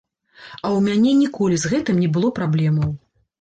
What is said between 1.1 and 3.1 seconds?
ніколі з гэтым не было праблемаў.